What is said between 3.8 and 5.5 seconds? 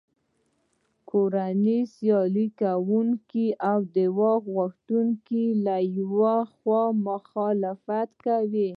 د واک غوښتونکو